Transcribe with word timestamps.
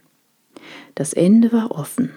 Das 0.94 1.12
Ende 1.12 1.52
war 1.52 1.70
offen. 1.70 2.10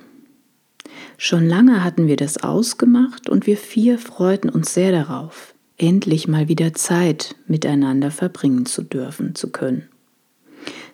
Schon 1.17 1.47
lange 1.47 1.83
hatten 1.83 2.07
wir 2.07 2.15
das 2.15 2.37
ausgemacht 2.37 3.29
und 3.29 3.47
wir 3.47 3.57
vier 3.57 3.97
freuten 3.97 4.49
uns 4.49 4.73
sehr 4.73 4.91
darauf, 4.91 5.53
endlich 5.77 6.27
mal 6.27 6.47
wieder 6.47 6.73
Zeit 6.73 7.35
miteinander 7.47 8.11
verbringen 8.11 8.65
zu 8.65 8.83
dürfen, 8.83 9.35
zu 9.35 9.51
können. 9.51 9.87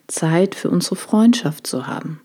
Zeit 0.08 0.56
für 0.56 0.70
unsere 0.70 0.96
Freundschaft 0.96 1.66
zu 1.66 1.88
haben, 1.88 2.22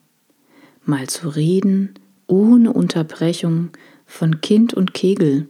mal 0.88 1.06
zu 1.08 1.28
reden, 1.28 1.94
ohne 2.26 2.72
Unterbrechung 2.72 3.70
von 4.06 4.40
Kind 4.40 4.74
und 4.74 4.94
Kegel 4.94 5.48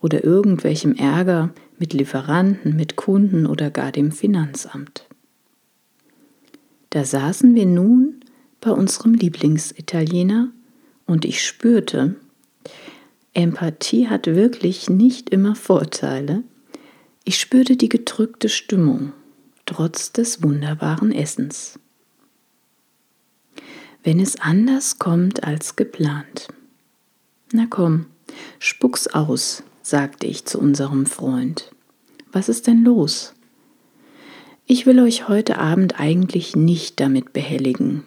oder 0.00 0.24
irgendwelchem 0.24 0.94
Ärger 0.94 1.52
mit 1.78 1.92
Lieferanten, 1.92 2.76
mit 2.76 2.96
Kunden 2.96 3.46
oder 3.46 3.70
gar 3.70 3.92
dem 3.92 4.12
Finanzamt. 4.12 5.06
Da 6.90 7.04
saßen 7.04 7.54
wir 7.54 7.66
nun 7.66 8.20
bei 8.60 8.70
unserem 8.70 9.14
Lieblingsitaliener 9.14 10.50
und 11.06 11.24
ich 11.24 11.44
spürte, 11.44 12.16
Empathie 13.34 14.08
hat 14.08 14.26
wirklich 14.26 14.88
nicht 14.90 15.30
immer 15.30 15.54
Vorteile. 15.54 16.42
Ich 17.24 17.38
spürte 17.38 17.76
die 17.76 17.88
gedrückte 17.88 18.48
Stimmung, 18.48 19.12
trotz 19.66 20.12
des 20.12 20.42
wunderbaren 20.42 21.12
Essens 21.12 21.78
wenn 24.02 24.20
es 24.20 24.40
anders 24.40 24.98
kommt 24.98 25.44
als 25.44 25.76
geplant. 25.76 26.48
Na 27.52 27.66
komm, 27.68 28.06
spuck's 28.58 29.06
aus, 29.08 29.62
sagte 29.82 30.26
ich 30.26 30.44
zu 30.44 30.58
unserem 30.58 31.06
Freund. 31.06 31.70
Was 32.32 32.48
ist 32.48 32.66
denn 32.66 32.84
los? 32.84 33.34
Ich 34.66 34.84
will 34.84 35.00
euch 35.00 35.28
heute 35.28 35.58
Abend 35.58 35.98
eigentlich 35.98 36.54
nicht 36.54 37.00
damit 37.00 37.32
behelligen. 37.32 38.04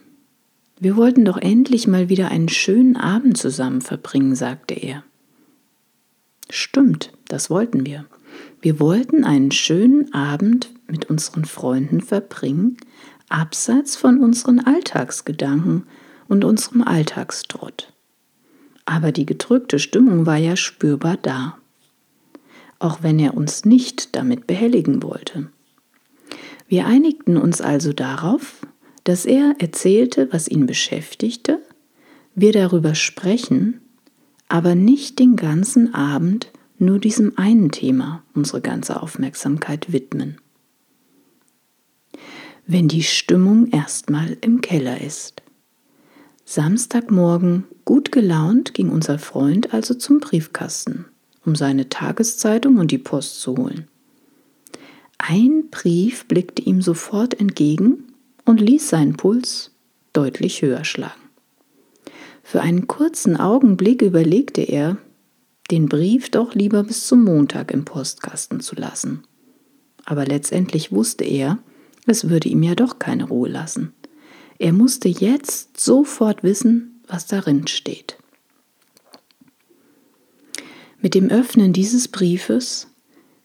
Wir 0.79 0.95
wollten 0.95 1.25
doch 1.25 1.38
endlich 1.38 1.88
mal 1.88 2.09
wieder 2.09 2.29
einen 2.29 2.49
schönen 2.49 2.97
Abend 2.97 3.37
zusammen 3.37 3.81
verbringen, 3.81 4.35
sagte 4.35 4.75
er. 4.75 5.03
Stimmt, 6.49 7.13
das 7.27 7.49
wollten 7.49 7.85
wir. 7.85 8.05
Wir 8.61 8.79
wollten 8.79 9.23
einen 9.23 9.51
schönen 9.51 10.13
Abend 10.13 10.69
mit 10.87 11.09
unseren 11.09 11.45
Freunden 11.45 12.01
verbringen, 12.01 12.77
abseits 13.31 13.95
von 13.95 14.19
unseren 14.19 14.59
Alltagsgedanken 14.59 15.83
und 16.27 16.43
unserem 16.43 16.81
Alltagstrott. 16.81 17.91
Aber 18.85 19.11
die 19.11 19.25
gedrückte 19.25 19.79
Stimmung 19.79 20.25
war 20.25 20.37
ja 20.37 20.55
spürbar 20.55 21.17
da, 21.21 21.57
auch 22.79 23.03
wenn 23.03 23.19
er 23.19 23.35
uns 23.35 23.65
nicht 23.65 24.15
damit 24.15 24.47
behelligen 24.47 25.03
wollte. 25.03 25.49
Wir 26.67 26.85
einigten 26.85 27.37
uns 27.37 27.61
also 27.61 27.93
darauf, 27.93 28.65
dass 29.03 29.25
er 29.25 29.55
erzählte, 29.59 30.31
was 30.31 30.47
ihn 30.47 30.65
beschäftigte, 30.65 31.59
wir 32.33 32.53
darüber 32.53 32.95
sprechen, 32.95 33.81
aber 34.47 34.75
nicht 34.75 35.19
den 35.19 35.35
ganzen 35.35 35.93
Abend 35.93 36.51
nur 36.77 36.99
diesem 36.99 37.37
einen 37.37 37.71
Thema 37.71 38.23
unsere 38.33 38.61
ganze 38.61 39.01
Aufmerksamkeit 39.01 39.91
widmen 39.91 40.37
wenn 42.71 42.87
die 42.87 43.03
Stimmung 43.03 43.67
erstmal 43.71 44.37
im 44.39 44.61
Keller 44.61 45.01
ist. 45.01 45.41
Samstagmorgen, 46.45 47.65
gut 47.83 48.13
gelaunt, 48.13 48.73
ging 48.73 48.89
unser 48.89 49.19
Freund 49.19 49.73
also 49.73 49.93
zum 49.93 50.21
Briefkasten, 50.21 51.05
um 51.45 51.55
seine 51.55 51.89
Tageszeitung 51.89 52.77
und 52.77 52.91
die 52.91 52.97
Post 52.97 53.41
zu 53.41 53.57
holen. 53.57 53.87
Ein 55.17 55.69
Brief 55.69 56.25
blickte 56.27 56.61
ihm 56.61 56.81
sofort 56.81 57.39
entgegen 57.39 58.05
und 58.45 58.61
ließ 58.61 58.87
seinen 58.87 59.17
Puls 59.17 59.71
deutlich 60.13 60.61
höher 60.61 60.85
schlagen. 60.85 61.21
Für 62.41 62.61
einen 62.61 62.87
kurzen 62.87 63.35
Augenblick 63.37 64.01
überlegte 64.01 64.61
er, 64.61 64.97
den 65.69 65.89
Brief 65.89 66.29
doch 66.31 66.55
lieber 66.55 66.83
bis 66.83 67.05
zum 67.05 67.23
Montag 67.25 67.71
im 67.71 67.83
Postkasten 67.83 68.61
zu 68.61 68.75
lassen. 68.75 69.23
Aber 70.05 70.25
letztendlich 70.25 70.91
wusste 70.91 71.25
er, 71.25 71.59
es 72.06 72.29
würde 72.29 72.50
ihm 72.50 72.63
ja 72.63 72.75
doch 72.75 73.00
keine 73.00 73.25
Ruhe 73.25 73.50
lassen. 73.50 73.94
Er 74.59 74.73
musste 74.73 75.07
jetzt 75.07 75.79
sofort 75.79 76.44
wissen, 76.44 77.01
was 77.07 77.28
darin 77.28 77.67
steht. 77.67 78.17
Mit 81.01 81.16
dem 81.16 81.29
Öffnen 81.29 81.73
dieses 81.73 82.07
Briefes 82.07 82.88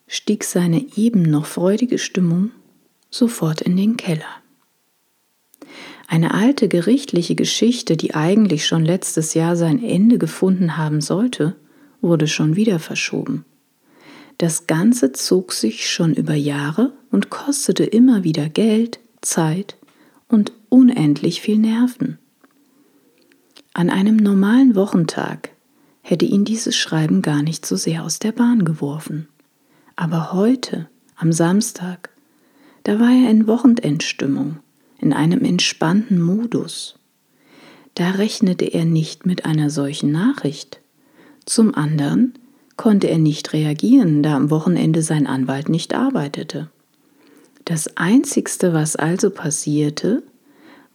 stieg 0.06 0.44
seine 0.44 0.84
eben 0.96 1.22
noch 1.22 1.46
freudige 1.46 1.98
Stimmung 1.98 2.50
sofort 3.10 3.62
in 3.62 3.76
den 3.76 3.96
Keller. 3.96 4.42
Eine 6.06 6.34
alte 6.34 6.68
gerichtliche 6.68 7.34
Geschichte, 7.34 7.96
die 7.96 8.14
eigentlich 8.14 8.66
schon 8.66 8.84
letztes 8.84 9.34
Jahr 9.34 9.56
sein 9.56 9.82
Ende 9.82 10.18
gefunden 10.18 10.76
haben 10.76 11.00
sollte, 11.00 11.56
wurde 12.00 12.28
schon 12.28 12.56
wieder 12.56 12.78
verschoben. 12.78 13.44
Das 14.38 14.66
Ganze 14.66 15.12
zog 15.12 15.52
sich 15.52 15.90
schon 15.90 16.12
über 16.12 16.34
Jahre 16.34 16.92
und 17.16 17.30
kostete 17.30 17.84
immer 17.84 18.24
wieder 18.24 18.50
Geld, 18.50 19.00
Zeit 19.22 19.78
und 20.28 20.52
unendlich 20.68 21.40
viel 21.40 21.56
Nerven. 21.56 22.18
An 23.72 23.88
einem 23.88 24.18
normalen 24.18 24.74
Wochentag 24.74 25.48
hätte 26.02 26.26
ihn 26.26 26.44
dieses 26.44 26.76
Schreiben 26.76 27.22
gar 27.22 27.42
nicht 27.42 27.64
so 27.64 27.74
sehr 27.74 28.04
aus 28.04 28.18
der 28.18 28.32
Bahn 28.32 28.66
geworfen. 28.66 29.28
Aber 29.96 30.34
heute, 30.34 30.90
am 31.16 31.32
Samstag, 31.32 32.10
da 32.84 33.00
war 33.00 33.08
er 33.08 33.30
in 33.30 33.46
Wochenendstimmung, 33.46 34.58
in 34.98 35.14
einem 35.14 35.42
entspannten 35.42 36.20
Modus. 36.20 36.98
Da 37.94 38.10
rechnete 38.10 38.66
er 38.66 38.84
nicht 38.84 39.24
mit 39.24 39.46
einer 39.46 39.70
solchen 39.70 40.12
Nachricht. 40.12 40.82
Zum 41.46 41.74
anderen 41.74 42.34
konnte 42.76 43.08
er 43.08 43.16
nicht 43.16 43.54
reagieren, 43.54 44.22
da 44.22 44.36
am 44.36 44.50
Wochenende 44.50 45.00
sein 45.00 45.26
Anwalt 45.26 45.70
nicht 45.70 45.94
arbeitete. 45.94 46.68
Das 47.66 47.96
Einzigste, 47.96 48.72
was 48.72 48.94
also 48.94 49.28
passierte, 49.28 50.22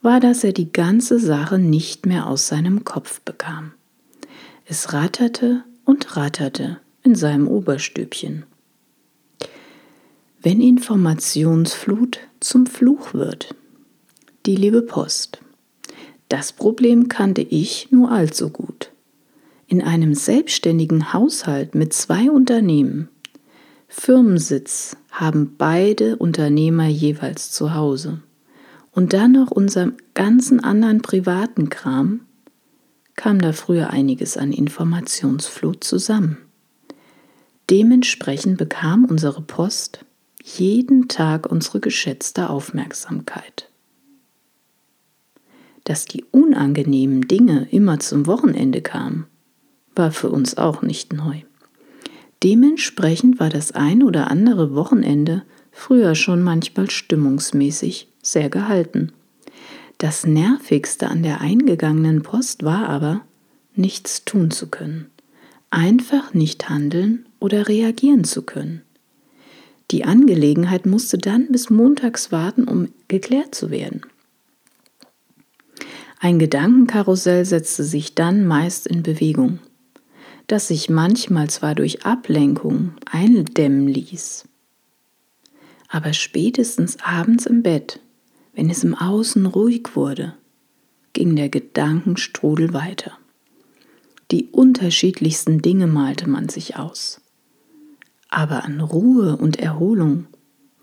war, 0.02 0.22
dass 0.22 0.46
er 0.46 0.54
die 0.54 0.72
ganze 0.72 1.20
Sache 1.20 1.60
nicht 1.60 2.06
mehr 2.06 2.28
aus 2.28 2.48
seinem 2.48 2.86
Kopf 2.86 3.20
bekam. 3.20 3.74
Es 4.66 4.94
ratterte 4.94 5.66
und 5.84 6.16
ratterte 6.16 6.80
in 7.04 7.14
seinem 7.14 7.50
Oberstübchen. 7.50 8.46
Wenn 10.42 10.62
Informationsflut 10.62 12.20
zum 12.40 12.66
Fluch 12.66 13.14
wird. 13.14 13.54
Die 14.46 14.56
liebe 14.56 14.82
Post. 14.82 15.42
Das 16.30 16.54
Problem 16.54 17.10
kannte 17.10 17.42
ich 17.42 17.92
nur 17.92 18.12
allzu 18.12 18.50
gut. 18.50 18.92
In 19.68 19.82
einem 19.82 20.14
selbstständigen 20.14 21.12
Haushalt 21.12 21.76
mit 21.76 21.92
zwei 21.92 22.32
Unternehmen, 22.32 23.10
Firmensitz 23.94 24.96
haben 25.12 25.56
beide 25.58 26.16
Unternehmer 26.16 26.88
jeweils 26.88 27.52
zu 27.52 27.76
Hause 27.76 28.24
und 28.92 29.12
dann 29.12 29.34
noch 29.34 29.52
unserem 29.52 29.98
ganzen 30.14 30.62
anderen 30.62 31.02
privaten 31.02 31.70
Kram, 31.70 32.22
kam 33.16 33.40
da 33.40 33.52
früher 33.52 33.90
einiges 33.90 34.38
an 34.38 34.54
Informationsflut 34.54 35.84
zusammen. 35.84 36.38
Dementsprechend 37.70 38.58
bekam 38.58 39.04
unsere 39.04 39.42
Post 39.42 40.06
jeden 40.42 41.10
Tag 41.10 41.52
unsere 41.52 41.82
geschätzte 41.82 42.50
Aufmerksamkeit. 42.50 43.70
Dass 45.84 46.06
die 46.06 46.24
unangenehmen 46.32 47.28
Dinge 47.28 47.68
immer 47.72 48.00
zum 48.00 48.26
Wochenende 48.26 48.82
kamen, 48.82 49.28
war 49.96 50.12
für 50.12 50.30
uns 50.30 50.58
auch 50.58 50.82
nicht 50.82 51.12
neu. 51.12 51.42
Dementsprechend 52.44 53.40
war 53.40 53.50
das 53.50 53.72
ein 53.72 54.02
oder 54.02 54.32
andere 54.32 54.74
Wochenende 54.74 55.44
früher 55.72 56.16
schon 56.16 56.42
manchmal 56.42 56.90
stimmungsmäßig 56.90 58.08
sehr 58.22 58.50
gehalten. 58.50 59.12
Das 59.98 60.26
Nervigste 60.26 61.10
an 61.10 61.22
der 61.22 61.42
eingegangenen 61.42 62.24
Post 62.24 62.64
war 62.64 62.90
aber, 62.90 63.22
nichts 63.76 64.26
tun 64.26 64.52
zu 64.52 64.68
können, 64.68 65.10
einfach 65.70 66.34
nicht 66.34 66.70
handeln 66.70 67.26
oder 67.40 67.68
reagieren 67.68 68.24
zu 68.24 68.42
können. 68.42 68.82
Die 69.92 70.06
Angelegenheit 70.06 70.86
musste 70.86 71.18
dann 71.18 71.52
bis 71.52 71.70
montags 71.70 72.32
warten, 72.32 72.64
um 72.64 72.90
geklärt 73.08 73.54
zu 73.54 73.70
werden. 73.70 74.02
Ein 76.20 76.40
Gedankenkarussell 76.40 77.46
setzte 77.46 77.84
sich 77.84 78.16
dann 78.16 78.46
meist 78.46 78.88
in 78.88 79.04
Bewegung, 79.04 79.60
das 80.52 80.68
sich 80.68 80.90
manchmal 80.90 81.50
zwar 81.50 81.76
durch 81.76 82.06
Ablenkung 82.06 82.94
eindämmen 83.10 83.88
ließ, 83.88 84.48
aber 85.88 86.14
spätestens 86.14 86.98
abends 87.02 87.46
im 87.46 87.64
Bett, 87.64 88.02
wenn 88.54 88.70
es 88.70 88.84
im 88.84 88.94
Außen 88.94 89.46
ruhig 89.46 89.96
wurde, 89.96 90.36
ging 91.14 91.36
der 91.36 91.50
Gedankenstrudel 91.50 92.74
weiter. 92.74 93.18
Die 94.32 94.46
unterschiedlichsten 94.52 95.62
Dinge 95.62 95.88
malte 95.88 96.30
man 96.30 96.50
sich 96.50 96.78
aus. 96.78 97.22
Aber 98.30 98.66
an 98.66 98.80
Ruhe 98.80 99.38
und 99.38 99.60
Erholung 99.60 100.28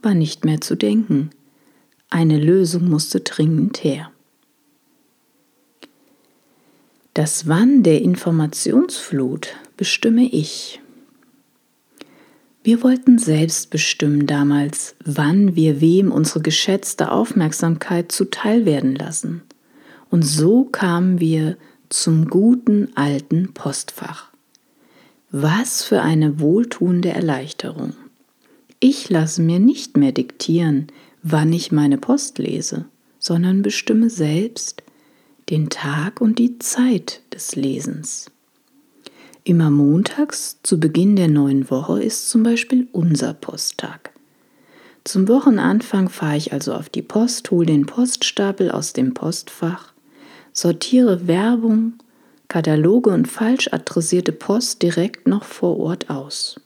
war 0.03 0.14
nicht 0.14 0.44
mehr 0.44 0.61
zu 0.61 0.76
denken. 0.76 1.31
Eine 2.11 2.38
Lösung 2.38 2.88
musste 2.88 3.21
dringend 3.21 3.85
her. 3.85 4.11
Das 7.19 7.49
Wann 7.49 7.82
der 7.82 8.00
Informationsflut 8.00 9.56
bestimme 9.76 10.23
ich. 10.23 10.81
Wir 12.62 12.85
wollten 12.85 13.19
selbst 13.19 13.70
bestimmen 13.70 14.29
damals, 14.29 14.94
wann 15.05 15.56
wir 15.56 15.81
wem 15.81 16.12
unsere 16.12 16.43
geschätzte 16.43 17.11
Aufmerksamkeit 17.11 18.12
zuteil 18.12 18.67
werden 18.67 18.94
lassen. 18.94 19.43
Und 20.11 20.23
so 20.23 20.62
kamen 20.62 21.19
wir 21.19 21.56
zum 21.88 22.31
guten 22.31 22.93
alten 22.94 23.53
Postfach. 23.53 24.31
Was 25.32 25.82
für 25.82 26.03
eine 26.03 26.38
wohltuende 26.38 27.09
Erleichterung. 27.09 27.94
Ich 28.79 29.11
lasse 29.11 29.43
mir 29.43 29.59
nicht 29.59 29.97
mehr 29.97 30.12
diktieren, 30.12 30.87
wann 31.25 31.53
ich 31.53 31.73
meine 31.73 31.99
Post 31.99 32.38
lese, 32.38 32.85
sondern 33.19 33.62
bestimme 33.62 34.09
selbst 34.09 34.85
den 35.50 35.71
Tag 35.71 36.21
und 36.21 36.39
die 36.39 36.59
Zeit 36.59 37.23
des 37.33 37.56
Lesens. 37.56 38.31
Immer 39.45 39.71
montags 39.71 40.59
zu 40.62 40.79
Beginn 40.79 41.17
der 41.17 41.29
neuen 41.29 41.71
Woche 41.71 42.03
ist 42.03 42.29
zum 42.29 42.43
Beispiel 42.43 42.87
unser 42.93 43.33
Posttag. 43.33 44.12
Zum 45.05 45.27
Wochenanfang 45.27 46.11
fahre 46.11 46.37
ich 46.37 46.53
also 46.53 46.75
auf 46.75 46.91
die 46.91 47.00
Post, 47.00 47.50
hole 47.50 47.65
den 47.65 47.87
Poststapel 47.87 48.71
aus 48.71 48.93
dem 48.93 49.15
Postfach, 49.15 49.95
sortiere 50.53 51.27
Werbung, 51.27 51.95
Kataloge 52.49 53.11
und 53.11 53.27
falsch 53.27 53.73
adressierte 53.73 54.33
Post 54.33 54.83
direkt 54.83 55.27
noch 55.27 55.45
vor 55.45 55.79
Ort 55.79 56.11
aus. 56.11 56.61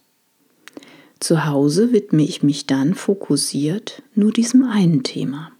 Zu 1.20 1.46
Hause 1.46 1.93
widme 1.93 2.23
ich 2.23 2.43
mich 2.43 2.67
dann 2.67 2.94
fokussiert 2.94 4.02
nur 4.17 4.32
diesem 4.32 4.64
einen 4.64 5.05
Thema. 5.05 5.52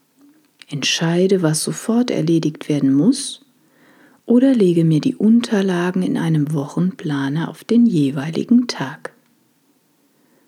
Entscheide, 0.73 1.43
was 1.43 1.63
sofort 1.63 2.11
erledigt 2.11 2.71
werden 2.71 2.95
muss 2.95 3.45
oder 4.25 4.55
lege 4.55 4.85
mir 4.85 5.03
die 5.03 5.15
Unterlagen 5.15 6.03
in 6.03 6.17
einem 6.17 6.55
Wochenplaner 6.55 7.51
auf 7.51 7.63
den 7.63 7.85
jeweiligen 7.85 8.69
Tag. 8.69 9.13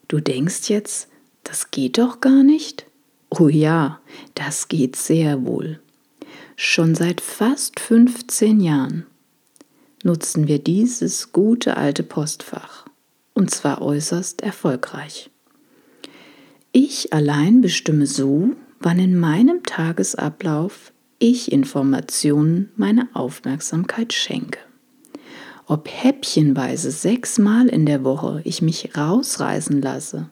Du 0.09 0.21
denkst 0.21 0.71
jetzt, 0.71 1.09
das 1.43 1.71
geht 1.71 1.99
doch 1.99 2.21
gar 2.21 2.43
nicht? 2.43 2.87
Oh 3.29 3.49
ja, 3.49 4.01
das 4.35 4.69
geht 4.69 4.97
sehr 4.97 5.45
wohl. 5.45 5.81
Schon 6.57 6.95
seit 6.95 7.21
fast 7.21 7.79
15 7.79 8.61
Jahren 8.61 9.05
nutzen 10.05 10.49
wir 10.49 10.59
dieses 10.59 11.33
gute 11.33 11.77
alte 11.77 12.03
Postfach 12.03 12.87
und 13.35 13.51
zwar 13.51 13.83
äußerst 13.83 14.41
erfolgreich. 14.41 15.29
Ich 16.73 17.13
allein 17.13 17.61
bestimme 17.61 18.07
so, 18.07 18.53
wann 18.85 18.99
in 18.99 19.19
meinem 19.19 19.63
Tagesablauf 19.63 20.93
ich 21.19 21.51
Informationen 21.51 22.71
meine 22.77 23.09
Aufmerksamkeit 23.15 24.13
schenke. 24.13 24.59
Ob 25.67 25.89
häppchenweise 25.89 26.91
sechsmal 26.91 27.69
in 27.69 27.87
der 27.87 28.05
Woche 28.05 28.43
ich 28.45 28.61
mich 28.61 28.95
rausreißen 28.95 29.81
lasse 29.81 30.29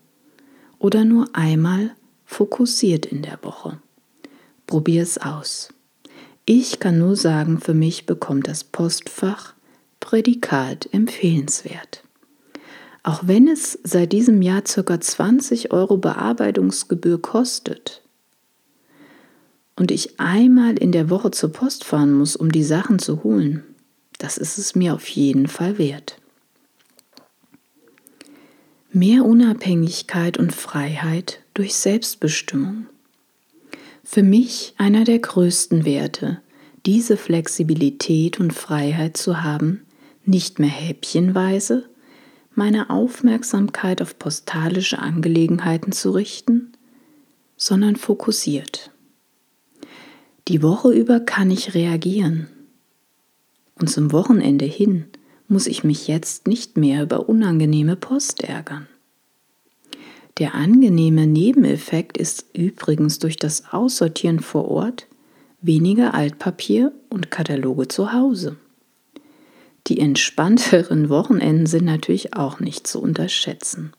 oder 0.79 1.07
nur 1.07 1.29
einmal 1.33 1.93
fokussiert 2.27 3.07
in 3.07 3.23
der 3.23 3.39
Woche. 3.43 3.79
Probier 4.67 5.03
es 5.03 5.17
aus. 5.17 5.71
Ich 6.45 6.79
kann 6.79 6.99
nur 6.99 7.17
sagen, 7.17 7.59
für 7.59 7.73
mich 7.73 8.05
bekommt 8.05 8.49
das 8.49 8.65
Postfach 8.65 9.55
Prädikat 9.99 10.93
empfehlenswert. 10.93 12.03
Auch 13.03 13.23
wenn 13.27 13.49
es 13.49 13.79
seit 13.83 14.13
diesem 14.13 14.43
Jahr 14.43 14.61
ca. 14.61 15.01
20 15.01 15.73
Euro 15.73 15.97
Bearbeitungsgebühr 15.97 17.23
kostet, 17.23 18.03
und 19.77 19.91
ich 19.91 20.21
einmal 20.21 20.77
in 20.79 20.93
der 20.93 21.11
Woche 21.11 21.31
zur 21.31 21.53
Post 21.53 21.85
fahren 21.85 22.13
muss, 22.13 22.37
um 22.37 22.53
die 22.53 22.65
Sachen 22.65 22.99
zu 22.99 23.23
holen, 23.23 23.65
das 24.19 24.39
ist 24.39 24.59
es 24.59 24.75
mir 24.75 24.95
auf 24.95 25.09
jeden 25.09 25.49
Fall 25.49 25.79
wert. 25.79 26.19
Mehr 28.93 29.25
Unabhängigkeit 29.25 30.37
und 30.39 30.55
Freiheit 30.55 31.41
durch 31.55 31.75
Selbstbestimmung. 31.75 32.87
Für 34.05 34.23
mich 34.23 34.75
einer 34.77 35.05
der 35.05 35.19
größten 35.19 35.85
Werte, 35.85 36.41
diese 36.87 37.17
Flexibilität 37.17 38.39
und 38.39 38.53
Freiheit 38.53 39.17
zu 39.17 39.43
haben, 39.43 39.83
nicht 40.25 40.59
mehr 40.59 40.69
häppchenweise 40.69 41.89
meine 42.55 42.91
Aufmerksamkeit 42.91 44.03
auf 44.03 44.19
postalische 44.19 44.99
Angelegenheiten 44.99 45.93
zu 45.93 46.11
richten, 46.11 46.73
sondern 47.57 47.97
fokussiert. 47.97 48.92
Die 50.49 50.63
Woche 50.63 50.93
über 50.93 51.21
kann 51.21 51.51
ich 51.51 51.75
reagieren. 51.75 52.49
Und 53.79 53.89
zum 53.89 54.13
Wochenende 54.13 54.65
hin 54.65 55.05
muss 55.49 55.67
ich 55.67 55.85
mich 55.85 56.09
jetzt 56.09 56.47
nicht 56.47 56.77
mehr 56.77 57.03
über 57.03 57.29
unangenehme 57.29 57.97
Post 57.97 58.43
ärgern. 58.43 58.89
Der 60.39 60.55
angenehme 60.55 61.27
Nebeneffekt 61.27 62.17
ist 62.17 62.47
übrigens 62.55 63.19
durch 63.19 63.37
das 63.37 63.73
Aussortieren 63.73 64.41
vor 64.41 64.69
Ort 64.69 65.07
weniger 65.61 66.15
Altpapier 66.15 66.93
und 67.09 67.31
Kataloge 67.31 67.89
zu 67.89 68.13
Hause. 68.13 68.57
Die 69.87 69.99
entspannteren 69.99 71.09
Wochenenden 71.09 71.67
sind 71.67 71.85
natürlich 71.85 72.35
auch 72.35 72.61
nicht 72.61 72.87
zu 72.87 73.01
unterschätzen. 73.01 73.93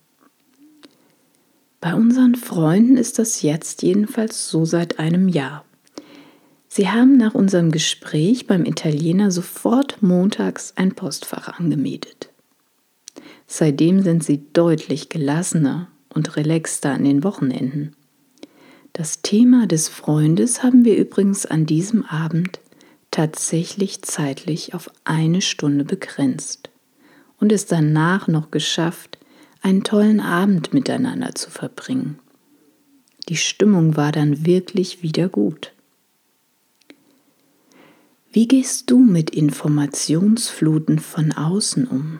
Bei 1.82 1.94
unseren 1.94 2.36
Freunden 2.36 2.98
ist 2.98 3.20
das 3.20 3.42
jetzt 3.42 3.84
jedenfalls 3.84 4.50
so 4.50 4.66
seit 4.66 5.00
einem 5.00 5.28
Jahr. 5.28 5.66
Sie 6.76 6.90
haben 6.90 7.18
nach 7.18 7.36
unserem 7.36 7.72
Gespräch 7.72 8.48
beim 8.48 8.66
Italiener 8.66 9.30
sofort 9.30 10.02
montags 10.02 10.74
ein 10.76 10.96
Postfach 10.96 11.60
angemietet. 11.60 12.32
Seitdem 13.46 14.02
sind 14.02 14.24
sie 14.24 14.42
deutlich 14.54 15.08
gelassener 15.08 15.90
und 16.10 16.36
relaxter 16.36 16.90
an 16.90 17.04
den 17.04 17.24
Wochenenden. 17.24 17.96
Das 18.92 19.22
Thema 19.22 19.68
des 19.68 19.88
Freundes 19.88 20.64
haben 20.64 20.84
wir 20.84 20.98
übrigens 20.98 21.46
an 21.46 21.68
diesem 21.68 22.06
Abend 22.06 22.60
tatsächlich 23.12 24.02
zeitlich 24.02 24.74
auf 24.74 24.90
eine 25.04 25.42
Stunde 25.42 25.86
begrenzt 25.86 26.72
und 27.40 27.52
es 27.52 27.68
danach 27.68 28.28
noch 28.28 28.50
geschafft, 28.50 29.20
einen 29.62 29.84
tollen 29.84 30.20
Abend 30.20 30.74
miteinander 30.74 31.36
zu 31.36 31.52
verbringen. 31.52 32.18
Die 33.30 33.38
Stimmung 33.38 33.96
war 33.96 34.12
dann 34.12 34.48
wirklich 34.48 35.04
wieder 35.04 35.30
gut. 35.30 35.73
Wie 38.34 38.48
gehst 38.48 38.90
du 38.90 38.98
mit 38.98 39.30
Informationsfluten 39.30 40.98
von 40.98 41.34
außen 41.34 41.86
um? 41.86 42.18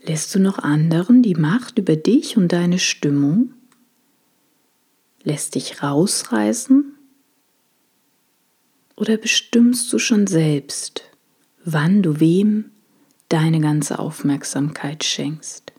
Lässt 0.00 0.32
du 0.32 0.38
noch 0.38 0.60
anderen 0.60 1.24
die 1.24 1.34
Macht 1.34 1.80
über 1.80 1.96
dich 1.96 2.36
und 2.36 2.52
deine 2.52 2.78
Stimmung? 2.78 3.52
Lässt 5.24 5.56
dich 5.56 5.82
rausreißen? 5.82 6.94
Oder 8.94 9.16
bestimmst 9.16 9.92
du 9.92 9.98
schon 9.98 10.28
selbst, 10.28 11.10
wann 11.64 12.00
du 12.00 12.20
wem 12.20 12.66
deine 13.28 13.58
ganze 13.58 13.98
Aufmerksamkeit 13.98 15.02
schenkst? 15.02 15.72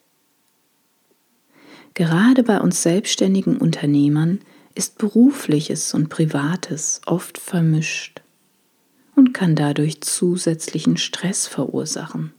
Gerade 1.93 2.43
bei 2.43 2.59
uns 2.59 2.83
selbstständigen 2.83 3.55
Unternehmern 3.55 4.41
ist 4.75 4.97
berufliches 4.97 5.93
und 5.93 6.09
privates 6.09 7.01
oft 7.05 7.37
vermischt 7.37 8.21
und 9.15 9.33
kann 9.33 9.55
dadurch 9.55 10.01
zusätzlichen 10.01 10.97
Stress 10.97 11.47
verursachen. 11.47 12.33